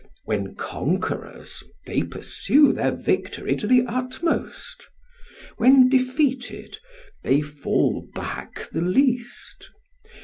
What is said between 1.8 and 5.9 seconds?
they pursue their victory to the utmost; when